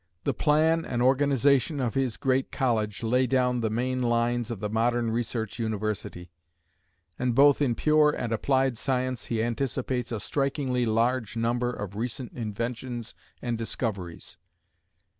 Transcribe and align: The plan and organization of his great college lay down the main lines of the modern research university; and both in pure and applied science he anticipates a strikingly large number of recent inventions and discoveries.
The 0.23 0.33
plan 0.33 0.83
and 0.83 0.99
organization 0.99 1.79
of 1.79 1.93
his 1.93 2.17
great 2.17 2.51
college 2.51 3.03
lay 3.03 3.27
down 3.27 3.59
the 3.59 3.69
main 3.69 4.01
lines 4.01 4.49
of 4.49 4.59
the 4.59 4.67
modern 4.67 5.11
research 5.11 5.59
university; 5.59 6.31
and 7.19 7.35
both 7.35 7.61
in 7.61 7.75
pure 7.75 8.09
and 8.09 8.33
applied 8.33 8.79
science 8.79 9.25
he 9.25 9.43
anticipates 9.43 10.11
a 10.11 10.19
strikingly 10.19 10.87
large 10.87 11.37
number 11.37 11.69
of 11.71 11.95
recent 11.95 12.33
inventions 12.33 13.13
and 13.43 13.59
discoveries. 13.59 14.37